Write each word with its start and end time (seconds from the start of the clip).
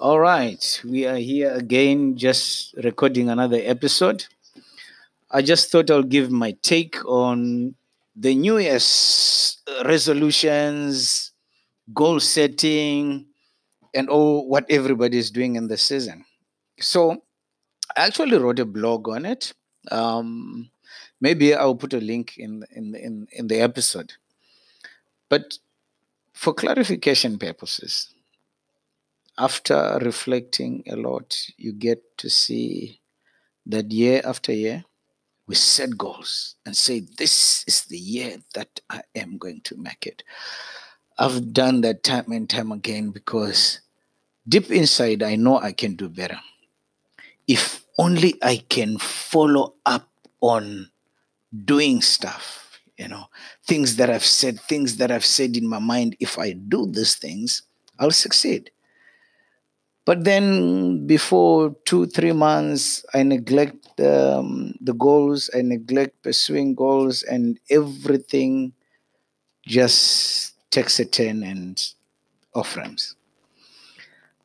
All 0.00 0.18
right, 0.18 0.80
we 0.82 1.04
are 1.04 1.18
here 1.18 1.52
again, 1.52 2.16
just 2.16 2.72
recording 2.82 3.28
another 3.28 3.60
episode. 3.62 4.24
I 5.30 5.42
just 5.42 5.70
thought 5.70 5.90
I'll 5.90 6.02
give 6.02 6.30
my 6.30 6.56
take 6.62 6.96
on 7.04 7.74
the 8.16 8.34
New 8.34 8.56
Year's 8.56 9.58
resolutions, 9.84 11.32
goal 11.92 12.18
setting, 12.18 13.26
and 13.94 14.08
all 14.08 14.48
what 14.48 14.64
everybody 14.70 15.18
is 15.18 15.30
doing 15.30 15.56
in 15.56 15.68
the 15.68 15.76
season. 15.76 16.24
So, 16.80 17.22
I 17.94 18.06
actually 18.06 18.38
wrote 18.38 18.58
a 18.58 18.64
blog 18.64 19.06
on 19.06 19.26
it. 19.26 19.52
Um, 19.90 20.70
maybe 21.20 21.54
I'll 21.54 21.74
put 21.74 21.92
a 21.92 22.00
link 22.00 22.38
in 22.38 22.64
in 22.74 22.94
in, 22.94 23.26
in 23.32 23.48
the 23.48 23.60
episode. 23.60 24.14
But 25.28 25.58
for 26.32 26.54
clarification 26.54 27.38
purposes, 27.38 28.14
after 29.40 29.98
reflecting 30.02 30.84
a 30.86 30.96
lot, 30.96 31.34
you 31.56 31.72
get 31.72 32.18
to 32.18 32.28
see 32.28 33.00
that 33.64 33.90
year 33.90 34.20
after 34.22 34.52
year, 34.52 34.84
we 35.46 35.54
set 35.54 35.96
goals 35.96 36.56
and 36.66 36.76
say, 36.76 37.00
This 37.00 37.64
is 37.66 37.84
the 37.84 37.98
year 37.98 38.36
that 38.54 38.80
I 38.90 39.00
am 39.14 39.38
going 39.38 39.62
to 39.62 39.76
make 39.76 40.06
it. 40.06 40.22
I've 41.18 41.54
done 41.54 41.80
that 41.80 42.02
time 42.02 42.30
and 42.32 42.48
time 42.48 42.70
again 42.70 43.10
because 43.10 43.80
deep 44.46 44.70
inside, 44.70 45.22
I 45.22 45.36
know 45.36 45.58
I 45.58 45.72
can 45.72 45.96
do 45.96 46.10
better. 46.10 46.40
If 47.48 47.84
only 47.98 48.34
I 48.42 48.58
can 48.68 48.98
follow 48.98 49.74
up 49.86 50.08
on 50.40 50.90
doing 51.64 52.02
stuff, 52.02 52.78
you 52.98 53.08
know, 53.08 53.26
things 53.66 53.96
that 53.96 54.10
I've 54.10 54.24
said, 54.24 54.60
things 54.60 54.98
that 54.98 55.10
I've 55.10 55.24
said 55.24 55.56
in 55.56 55.66
my 55.66 55.78
mind. 55.78 56.16
If 56.20 56.38
I 56.38 56.52
do 56.52 56.86
these 56.86 57.14
things, 57.14 57.62
I'll 57.98 58.10
succeed. 58.10 58.70
But 60.10 60.24
then, 60.24 61.06
before 61.06 61.76
two, 61.84 62.06
three 62.06 62.32
months, 62.32 63.06
I 63.14 63.22
neglect 63.22 64.00
um, 64.00 64.74
the 64.80 64.92
goals, 64.92 65.48
I 65.54 65.62
neglect 65.62 66.24
pursuing 66.24 66.74
goals, 66.74 67.22
and 67.22 67.60
everything 67.70 68.72
just 69.64 70.56
takes 70.72 70.98
a 70.98 71.04
turn 71.04 71.44
and 71.44 71.80
off 72.56 72.76
ramps. 72.76 73.14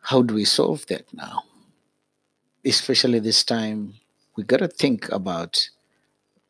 How 0.00 0.22
do 0.22 0.34
we 0.34 0.46
solve 0.46 0.84
that 0.86 1.06
now? 1.14 1.44
Especially 2.64 3.20
this 3.20 3.44
time, 3.44 3.94
we 4.34 4.42
got 4.42 4.58
to 4.58 4.66
think 4.66 5.12
about 5.12 5.70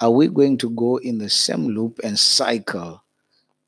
are 0.00 0.10
we 0.10 0.28
going 0.28 0.56
to 0.56 0.70
go 0.70 0.96
in 0.96 1.18
the 1.18 1.28
same 1.28 1.66
loop 1.66 2.00
and 2.02 2.18
cycle 2.18 3.02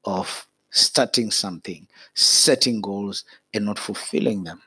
of 0.06 0.48
starting 0.70 1.31
something, 1.31 1.87
setting 2.15 2.81
goals, 2.81 3.27
and 3.53 3.67
not 3.67 3.78
fulfilling 3.78 4.45
them? 4.45 4.62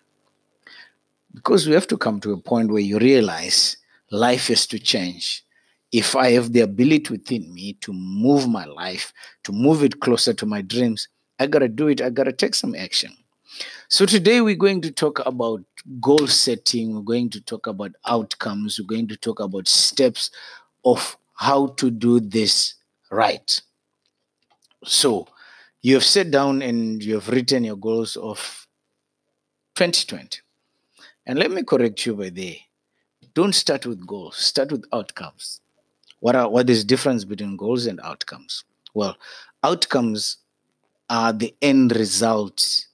Because 1.34 1.68
we 1.68 1.74
have 1.74 1.88
to 1.88 1.98
come 1.98 2.20
to 2.22 2.34
a 2.34 2.38
point 2.38 2.72
where 2.72 2.82
you 2.82 2.98
realize 3.00 3.78
life 4.12 4.48
has 4.48 4.66
to 4.68 4.80
change. 4.80 5.44
If 5.92 6.16
I 6.16 6.32
have 6.32 6.52
the 6.52 6.62
ability 6.62 7.12
within 7.12 7.54
me 7.54 7.74
to 7.82 7.94
move 7.94 8.50
my 8.50 8.66
life, 8.66 9.14
to 9.44 9.52
move 9.52 9.84
it 9.84 10.00
closer 10.00 10.34
to 10.34 10.46
my 10.46 10.62
dreams, 10.62 11.08
I 11.40 11.48
got 11.48 11.60
to 11.60 11.68
do 11.68 11.88
it. 11.88 12.02
I 12.02 12.10
got 12.10 12.24
to 12.24 12.34
take 12.34 12.56
some 12.56 12.76
action. 12.76 13.12
So 13.90 14.06
today 14.06 14.42
we're 14.42 14.56
going 14.56 14.82
to 14.82 14.92
talk 14.92 15.26
about 15.26 15.64
goal 16.02 16.28
setting. 16.28 16.94
We're 16.94 17.02
going 17.02 17.30
to 17.32 17.42
talk 17.42 17.68
about 17.68 17.92
outcomes. 18.06 18.80
We're 18.80 18.86
going 18.86 19.08
to 19.08 19.16
talk 19.16 19.40
about 19.40 19.68
steps 19.68 20.32
of 20.84 21.18
how 21.36 21.68
to 21.68 21.90
do 21.90 22.20
this 22.20 22.76
right. 23.12 23.62
So 24.84 25.28
you 25.82 25.94
have 25.96 26.04
sat 26.04 26.32
down 26.32 26.62
and 26.62 27.04
you 27.04 27.16
have 27.16 27.30
written 27.30 27.64
your 27.64 27.78
goals 27.78 28.16
of 28.18 28.68
2020. 29.76 30.40
And 31.28 31.38
let 31.38 31.52
me 31.52 31.62
correct 31.64 32.06
you 32.06 32.16
by 32.16 32.30
there. 32.30 32.56
Don't 33.34 33.54
start 33.54 33.86
with 33.86 34.08
goals, 34.08 34.38
start 34.38 34.72
with 34.72 34.86
outcomes. 34.94 35.60
What 36.22 36.38
are 36.38 36.50
what 36.50 36.70
is 36.70 36.86
difference 36.86 37.26
between 37.26 37.58
goals 37.58 37.86
and 37.86 38.00
outcomes? 38.00 38.64
Well, 38.94 39.18
outcomes 39.62 40.38
are 41.10 41.34
the 41.34 41.54
end 41.62 41.96
result 41.96 42.86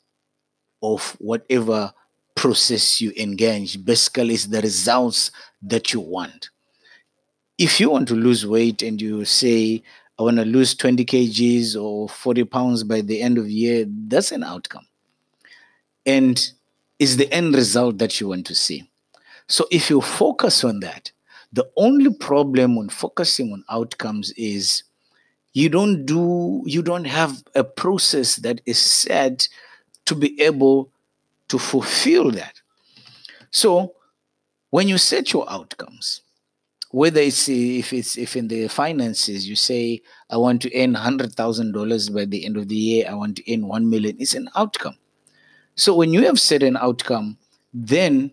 of 0.81 1.15
whatever 1.19 1.93
process 2.33 2.99
you 2.99 3.13
engage. 3.15 3.85
Basically, 3.85 4.33
it's 4.33 4.47
the 4.47 4.61
results 4.61 5.29
that 5.61 5.93
you 5.93 5.99
want. 5.99 6.49
If 7.59 7.79
you 7.79 7.91
want 7.91 8.07
to 8.07 8.15
lose 8.15 8.47
weight 8.47 8.81
and 8.81 8.99
you 8.99 9.25
say, 9.25 9.83
I 10.17 10.23
want 10.23 10.37
to 10.37 10.45
lose 10.45 10.73
20 10.75 11.05
kgs 11.05 11.81
or 11.81 12.09
40 12.09 12.45
pounds 12.45 12.83
by 12.83 13.01
the 13.01 13.21
end 13.21 13.37
of 13.37 13.45
the 13.45 13.53
year, 13.53 13.85
that's 13.87 14.31
an 14.31 14.43
outcome. 14.43 14.87
And 16.05 16.51
is 17.03 17.17
the 17.17 17.31
end 17.33 17.53
result 17.53 17.97
that 17.97 18.21
you 18.21 18.29
want 18.29 18.45
to 18.45 18.55
see. 18.55 18.89
So 19.47 19.67
if 19.69 19.89
you 19.89 19.99
focus 19.99 20.63
on 20.63 20.79
that, 20.79 21.11
the 21.51 21.69
only 21.75 22.13
problem 22.13 22.77
when 22.77 22.87
focusing 22.87 23.51
on 23.51 23.65
outcomes 23.69 24.31
is 24.37 24.83
you 25.51 25.67
don't 25.67 26.05
do 26.05 26.63
you 26.65 26.81
don't 26.81 27.03
have 27.03 27.43
a 27.55 27.63
process 27.65 28.37
that 28.37 28.61
is 28.65 28.79
set 28.79 29.49
to 30.05 30.15
be 30.15 30.41
able 30.41 30.91
to 31.49 31.59
fulfill 31.59 32.31
that. 32.31 32.61
So 33.51 33.95
when 34.69 34.87
you 34.87 34.97
set 34.97 35.33
your 35.33 35.45
outcomes, 35.51 36.21
whether 36.89 37.19
it's 37.19 37.49
if 37.49 37.91
it's 37.91 38.17
if 38.17 38.37
in 38.37 38.47
the 38.47 38.69
finances 38.69 39.47
you 39.47 39.57
say 39.57 40.01
I 40.29 40.37
want 40.37 40.61
to 40.61 40.73
earn 40.73 40.93
hundred 40.93 41.35
thousand 41.35 41.73
dollars 41.73 42.09
by 42.09 42.23
the 42.23 42.45
end 42.45 42.55
of 42.55 42.69
the 42.69 42.75
year, 42.75 43.07
I 43.09 43.13
want 43.13 43.35
to 43.37 43.53
earn 43.53 43.67
one 43.67 43.89
million, 43.89 44.15
it's 44.19 44.35
an 44.35 44.47
outcome. 44.55 44.95
So 45.75 45.95
when 45.95 46.13
you 46.13 46.25
have 46.25 46.39
set 46.39 46.63
an 46.63 46.77
outcome, 46.77 47.37
then 47.73 48.31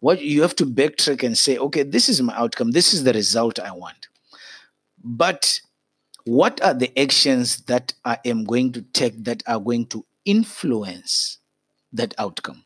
what 0.00 0.20
you 0.20 0.42
have 0.42 0.56
to 0.56 0.66
backtrack 0.66 1.22
and 1.22 1.36
say, 1.38 1.56
okay, 1.58 1.82
this 1.82 2.08
is 2.08 2.20
my 2.20 2.36
outcome, 2.36 2.72
this 2.72 2.92
is 2.92 3.04
the 3.04 3.12
result 3.12 3.58
I 3.58 3.72
want. 3.72 4.08
But 5.02 5.60
what 6.24 6.62
are 6.62 6.74
the 6.74 6.96
actions 6.98 7.62
that 7.62 7.94
I 8.04 8.18
am 8.24 8.44
going 8.44 8.72
to 8.72 8.82
take 8.82 9.24
that 9.24 9.42
are 9.46 9.60
going 9.60 9.86
to 9.86 10.04
influence 10.24 11.38
that 11.92 12.14
outcome? 12.18 12.64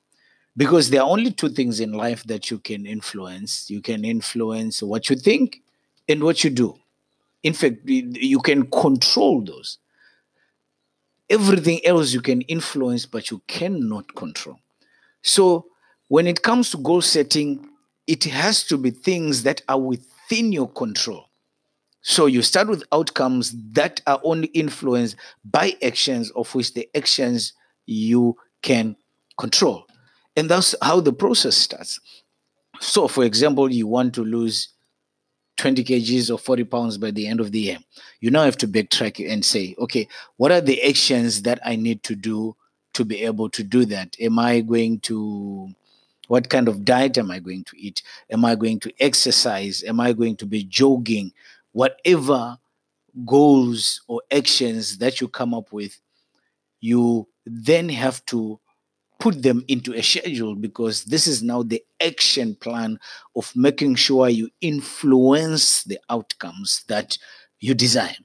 Because 0.57 0.91
there 0.91 1.03
are 1.03 1.09
only 1.09 1.31
two 1.31 1.51
things 1.51 1.81
in 1.81 1.93
life 1.93 2.25
that 2.25 2.51
you 2.51 2.59
can 2.59 2.87
influence. 2.87 3.69
You 3.69 3.83
can 3.83 4.05
influence 4.05 4.83
what 4.83 5.11
you 5.11 5.17
think 5.17 5.61
and 6.09 6.25
what 6.25 6.43
you 6.43 6.51
do. 6.51 6.79
In 7.43 7.53
fact, 7.53 7.81
you 7.85 8.41
can 8.41 8.69
control 8.71 9.43
those. 9.43 9.79
Everything 11.29 11.85
else 11.85 12.13
you 12.13 12.21
can 12.21 12.43
influence, 12.43 13.07
but 13.07 13.31
you 13.31 13.43
cannot 13.49 14.15
control. 14.15 14.59
So, 15.23 15.67
when 16.09 16.27
it 16.27 16.43
comes 16.43 16.71
to 16.71 16.79
goal 16.79 17.03
setting, 17.03 17.69
it 18.07 18.25
has 18.25 18.63
to 18.65 18.79
be 18.79 18.91
things 18.91 19.43
that 19.43 19.63
are 19.69 19.81
within 19.81 20.53
your 20.53 20.69
control. 20.69 21.29
So, 22.01 22.27
you 22.27 22.43
start 22.43 22.69
with 22.69 22.85
outcomes 22.93 23.53
that 23.73 24.01
are 24.07 24.21
only 24.23 24.49
influenced 24.49 25.17
by 25.45 25.75
actions, 25.83 26.31
of 26.33 26.55
which 26.55 26.75
the 26.75 26.89
actions 26.97 27.53
you 27.87 28.37
can 28.63 28.97
control. 29.37 29.87
And 30.37 30.49
that's 30.49 30.75
how 30.81 31.01
the 31.01 31.13
process 31.13 31.57
starts. 31.57 31.99
So, 32.81 33.09
for 33.09 33.25
example, 33.25 33.73
you 33.73 33.87
want 33.87 34.15
to 34.15 34.25
lose 34.25 34.69
20 35.57 35.85
kgs 35.85 36.31
or 36.31 36.39
40 36.39 36.65
pounds 36.65 36.99
by 36.99 37.11
the 37.11 37.27
end 37.27 37.41
of 37.41 37.53
the 37.53 37.59
year. 37.59 37.79
You 38.21 38.31
now 38.31 38.45
have 38.45 38.59
to 38.59 38.69
backtrack 38.69 39.31
and 39.31 39.45
say, 39.45 39.75
okay, 39.79 40.09
what 40.37 40.53
are 40.53 40.61
the 40.61 40.83
actions 40.83 41.43
that 41.43 41.61
I 41.65 41.77
need 41.77 42.03
to 42.05 42.15
do 42.15 42.57
to 42.95 43.05
be 43.05 43.23
able 43.25 43.49
to 43.51 43.63
do 43.63 43.85
that? 43.87 44.17
Am 44.21 44.39
I 44.39 44.61
going 44.61 45.01
to, 45.01 45.75
what 46.29 46.49
kind 46.49 46.69
of 46.69 46.85
diet 46.85 47.19
am 47.19 47.31
I 47.31 47.39
going 47.39 47.65
to 47.65 47.77
eat? 47.79 48.03
Am 48.31 48.45
I 48.45 48.55
going 48.55 48.81
to 48.81 48.93
exercise? 49.01 49.83
Am 49.85 50.01
I 50.01 50.13
going 50.13 50.37
to 50.37 50.47
be 50.47 50.65
jogging? 50.65 51.33
Whatever 51.73 52.59
goals 53.25 54.03
or 54.09 54.23
actions 54.31 54.99
that 54.99 55.21
you 55.21 55.29
come 55.29 55.55
up 55.55 55.73
with, 55.73 56.01
you 56.81 57.27
then 57.47 57.89
have 57.89 58.25
to 58.27 58.61
put 59.19 59.43
them 59.43 59.65
into 59.69 59.95
a 59.95 60.03
schedule 60.03 60.55
because 60.55 61.05
this 61.05 61.27
is 61.27 61.43
now 61.43 61.63
the 61.63 61.83
action 62.01 62.55
plan 62.55 62.99
of 63.35 63.51
making 63.57 63.95
sure 63.95 64.29
you 64.29 64.51
influence 64.61 65.85
the 65.85 65.99
outcomes 66.11 66.85
that 66.89 67.19
you 67.61 67.75
desire. 67.75 68.17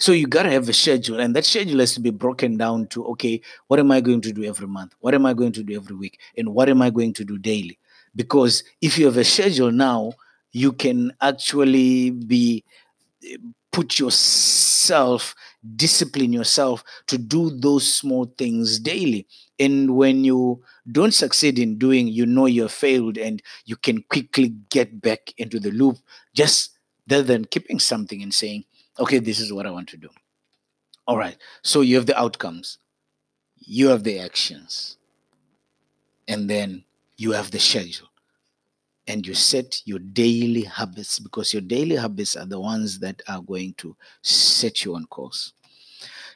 So 0.00 0.12
you 0.12 0.26
got 0.26 0.44
to 0.44 0.50
have 0.50 0.68
a 0.68 0.72
schedule, 0.72 1.18
and 1.18 1.34
that 1.34 1.44
schedule 1.44 1.80
has 1.80 1.94
to 1.94 2.00
be 2.00 2.10
broken 2.10 2.56
down 2.56 2.86
to 2.88 3.04
okay, 3.06 3.40
what 3.66 3.80
am 3.80 3.90
I 3.90 4.00
going 4.00 4.20
to 4.22 4.32
do 4.32 4.44
every 4.44 4.68
month? 4.68 4.94
What 5.00 5.14
am 5.14 5.26
I 5.26 5.34
going 5.34 5.52
to 5.52 5.64
do 5.64 5.74
every 5.74 5.96
week? 5.96 6.20
And 6.36 6.54
what 6.54 6.68
am 6.68 6.82
I 6.82 6.90
going 6.90 7.14
to 7.14 7.24
do 7.24 7.36
daily? 7.36 7.78
Because 8.14 8.62
if 8.80 8.96
you 8.96 9.06
have 9.06 9.16
a 9.16 9.24
schedule 9.24 9.72
now, 9.72 10.12
you 10.52 10.72
can 10.72 11.12
actually 11.20 12.10
be 12.10 12.64
eh, 13.28 13.36
put 13.72 13.98
yourself, 14.88 15.34
discipline 15.76 16.32
yourself 16.32 16.82
to 17.06 17.18
do 17.18 17.50
those 17.50 17.92
small 17.92 18.24
things 18.38 18.78
daily. 18.78 19.26
And 19.58 19.96
when 19.96 20.24
you 20.24 20.62
don't 20.90 21.12
succeed 21.14 21.58
in 21.58 21.78
doing, 21.78 22.08
you 22.08 22.24
know 22.24 22.46
you're 22.46 22.68
failed 22.68 23.18
and 23.18 23.42
you 23.66 23.76
can 23.76 24.02
quickly 24.08 24.54
get 24.70 25.00
back 25.02 25.34
into 25.36 25.60
the 25.60 25.70
loop 25.70 25.98
just 26.34 26.70
rather 27.10 27.22
than 27.22 27.44
keeping 27.44 27.78
something 27.78 28.22
and 28.22 28.32
saying, 28.32 28.64
okay, 28.98 29.18
this 29.18 29.40
is 29.40 29.52
what 29.52 29.66
I 29.66 29.70
want 29.70 29.88
to 29.90 29.96
do. 29.96 30.08
All 31.06 31.18
right. 31.18 31.36
So 31.62 31.82
you 31.82 31.96
have 31.96 32.06
the 32.06 32.18
outcomes, 32.18 32.78
you 33.56 33.88
have 33.88 34.04
the 34.04 34.18
actions. 34.18 34.96
And 36.26 36.48
then 36.48 36.84
you 37.16 37.32
have 37.32 37.50
the 37.50 37.58
schedule 37.58 38.08
and 39.08 39.26
you 39.26 39.34
set 39.34 39.80
your 39.86 39.98
daily 39.98 40.62
habits 40.62 41.18
because 41.18 41.52
your 41.54 41.62
daily 41.62 41.96
habits 41.96 42.36
are 42.36 42.44
the 42.44 42.60
ones 42.60 42.98
that 42.98 43.22
are 43.26 43.40
going 43.40 43.72
to 43.78 43.96
set 44.22 44.84
you 44.84 44.94
on 44.94 45.06
course. 45.06 45.54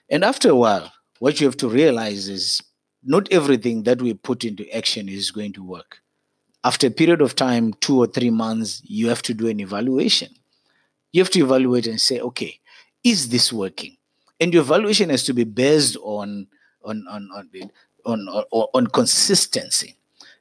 And 0.09 0.25
after 0.25 0.51
a 0.51 0.57
while, 0.57 0.91
what 1.19 1.39
you 1.39 1.47
have 1.47 1.57
to 1.59 1.69
realize 1.69 2.29
is 2.29 2.63
not 3.05 3.31
everything 3.31 3.83
that 3.83 4.01
we 4.01 4.15
put 4.15 4.43
into 4.43 4.69
action 4.75 5.09
is 5.09 5.31
going 5.31 5.53
to 5.53 5.63
work. 5.63 5.99
After 6.65 6.87
a 6.87 6.91
period 6.91 7.21
of 7.21 7.37
time, 7.37 7.75
two 7.75 7.99
or 7.99 8.07
three 8.07 8.31
months, 8.31 8.81
you 8.85 9.09
have 9.09 9.23
to 9.23 9.35
do 9.35 9.49
an 9.49 9.61
evaluation. 9.61 10.29
You 11.13 11.21
have 11.21 11.31
to 11.31 11.41
evaluate 11.41 11.87
and 11.87 12.01
say, 12.01 12.21
okay, 12.21 12.59
is 13.05 13.29
this 13.29 13.53
working? 13.53 13.99
And 14.41 14.55
your 14.55 14.63
evaluation 14.63 15.11
has 15.11 15.25
to 15.25 15.35
be 15.35 15.45
based 15.45 15.97
on 16.03 16.47
on 16.85 17.05
on 17.09 17.29
on, 17.35 17.51
on, 18.07 18.29
on, 18.29 18.67
on 18.75 18.87
consistency 18.87 19.97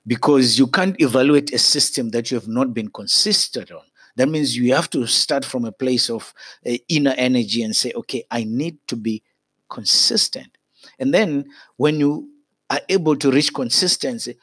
because 0.06 0.58
you 0.58 0.68
can't 0.68 1.00
evaluate 1.00 1.54
a 1.54 1.60
system 1.60 2.10
that 2.10 2.32
you 2.32 2.36
have 2.36 2.48
not 2.48 2.74
been 2.74 2.90
consistent 2.90 3.72
on. 3.72 3.84
That 4.16 4.30
means 4.30 4.58
you 4.58 4.74
have 4.74 4.90
to 4.92 5.08
start 5.08 5.46
from 5.46 5.66
a 5.66 5.72
place 5.72 6.10
of 6.10 6.34
uh, 6.66 6.74
inner 6.90 7.14
energy 7.18 7.64
and 7.64 7.76
say, 7.76 7.94
okay, 7.96 8.26
I 8.30 8.44
need 8.44 8.78
to 8.88 8.96
be 8.96 9.24
consistent. 9.70 10.58
And 11.00 11.14
then 11.14 11.46
when 11.78 12.00
you 12.00 12.30
are 12.70 12.82
able 12.90 13.16
to 13.18 13.32
reach 13.32 13.54
consistency, 13.54 14.38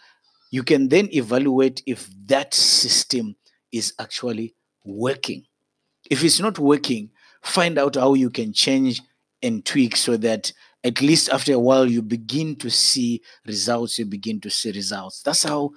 you 0.50 0.62
can 0.62 0.88
then 0.88 1.08
evaluate 1.12 1.82
if 1.86 2.08
that 2.26 2.54
system 2.54 3.36
is 3.72 3.92
actually 3.98 4.54
working. 4.84 5.44
If 6.10 6.24
it's 6.24 6.40
not 6.40 6.58
working, 6.58 7.10
find 7.42 7.78
out 7.78 7.96
how 7.96 8.14
you 8.14 8.30
can 8.30 8.52
change 8.52 9.02
and 9.42 9.64
tweak 9.64 9.96
so 9.96 10.16
that 10.16 10.52
at 10.84 11.00
least 11.02 11.28
after 11.30 11.52
a 11.52 11.58
while 11.58 11.86
you 11.86 12.02
begin 12.02 12.56
to 12.56 12.70
see 12.70 13.20
results 13.46 13.98
you 13.98 14.04
begin 14.04 14.40
to 14.40 14.50
see 14.50 14.70
results. 14.72 15.22
That's 15.22 15.42
how 15.42 15.72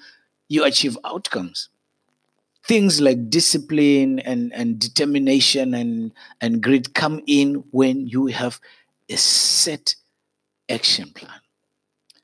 you 0.47 0.63
achieve 0.63 0.97
outcomes. 1.05 1.69
Things 2.63 3.01
like 3.01 3.29
discipline 3.29 4.19
and, 4.19 4.53
and 4.53 4.77
determination 4.79 5.73
and, 5.73 6.13
and 6.39 6.61
grit 6.61 6.93
come 6.93 7.21
in 7.25 7.63
when 7.71 8.07
you 8.07 8.27
have 8.27 8.59
a 9.09 9.17
set 9.17 9.95
action 10.69 11.09
plan. 11.09 11.39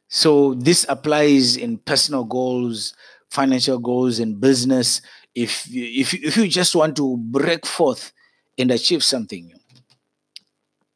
So 0.09 0.53
this 0.53 0.85
applies 0.87 1.57
in 1.57 1.77
personal 1.79 2.23
goals 2.23 2.93
financial 3.29 3.77
goals 3.77 4.19
in 4.19 4.39
business. 4.39 5.01
If 5.35 5.69
you, 5.69 5.83
if, 5.83 6.13
you, 6.13 6.19
if 6.23 6.37
you 6.37 6.47
just 6.47 6.75
want 6.75 6.95
to 6.95 7.17
break 7.17 7.65
forth 7.65 8.13
and 8.57 8.71
achieve 8.71 9.03
something 9.03 9.53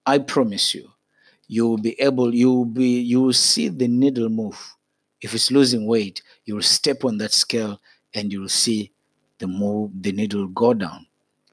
i 0.06 0.18
promise 0.18 0.74
you 0.74 0.90
you 1.52 1.68
will 1.68 1.78
be 1.78 2.00
able 2.00 2.34
you 2.34 2.50
will 2.50 2.64
be 2.64 3.02
you 3.02 3.22
will 3.22 3.34
see 3.34 3.68
the 3.68 3.88
needle 3.88 4.30
move. 4.30 4.74
If 5.20 5.36
it's 5.36 5.52
losing 5.52 5.86
weight 5.86 6.22
you 6.46 6.56
will 6.56 6.62
step 6.62 7.04
on 7.04 7.18
that 7.18 7.34
scale 7.34 7.82
and 8.14 8.32
you 8.32 8.40
will 8.40 8.56
see 8.64 8.94
the 9.40 9.48
move 9.48 9.92
the 10.02 10.14
needle 10.14 10.48
go 10.48 10.74
down 10.74 11.06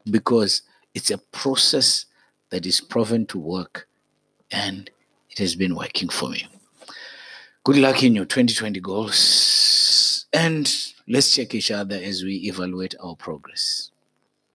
because 0.08 0.62
it's 0.94 1.10
a 1.10 1.18
process 1.18 2.06
that 2.50 2.64
is 2.64 2.80
proven 2.80 3.26
to 3.26 3.40
work 3.40 3.88
and 4.52 4.88
it 5.30 5.38
has 5.38 5.56
been 5.56 5.74
working 5.74 6.08
for 6.08 6.28
me. 6.28 6.46
Good 7.64 7.78
luck 7.78 8.04
in 8.04 8.14
your 8.14 8.24
2020 8.24 8.78
goals 8.78 10.26
and 10.32 10.72
let's 11.08 11.34
check 11.34 11.56
each 11.56 11.72
other 11.72 11.96
as 11.96 12.22
we 12.22 12.36
evaluate 12.46 12.94
our 13.02 13.16
progress 13.16 13.90